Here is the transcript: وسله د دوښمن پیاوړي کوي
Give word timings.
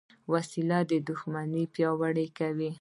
وسله 0.31 0.79
د 0.91 0.91
دوښمن 1.07 1.51
پیاوړي 1.73 2.27
کوي 2.37 2.69